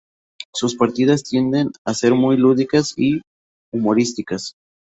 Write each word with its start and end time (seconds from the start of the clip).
Sus 0.51 0.75
partidas 0.77 1.21
tienden 1.23 1.69
a 1.85 1.93
ser 1.93 2.15
muy 2.15 2.35
lúdicas 2.35 2.95
y 2.97 3.21
humorísticas. 3.71 4.55